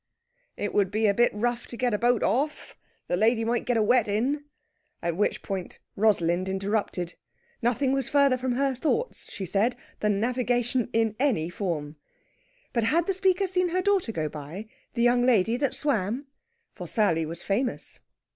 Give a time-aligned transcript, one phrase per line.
[0.57, 2.75] It would be a bit rough to get a boat off
[3.07, 4.45] the lady might get a wetting....
[4.99, 7.13] At which point Rosalind interrupted.
[7.61, 11.97] Nothing was further from her thoughts, she said, than navigation in any form.
[12.73, 16.25] But had the speaker seen her daughter go by the young lady that swam?
[16.73, 17.99] For Sally was famous.